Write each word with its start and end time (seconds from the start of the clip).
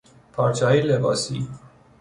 پارچههای 0.33 0.81
لباسی 0.81 1.47